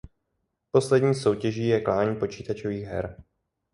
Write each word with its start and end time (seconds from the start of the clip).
Poslední 0.71 1.15
soutěží 1.15 1.67
je 1.67 1.81
klání 1.81 2.15
počítačových 2.15 2.83
her. 2.83 3.17